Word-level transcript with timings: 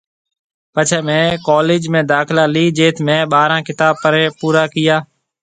پڇي 0.73 0.99
مهيَ 1.07 1.25
ڪولِيج 1.47 1.83
۾ 1.97 2.01
داکلا 2.13 2.45
لِي 2.53 2.65
جٿ 2.77 2.95
مهيَ 3.07 3.19
ٻاره 3.31 3.57
ڪتاب 3.67 3.93
پڙهيَ 4.03 4.25
پورا 4.39 4.63
ڪيا۔ 4.73 4.97